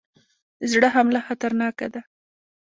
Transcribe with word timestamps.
د 0.59 0.61
زړه 0.73 0.87
حمله 0.95 1.19
خطرناکه 1.27 1.87
ده 1.93 2.01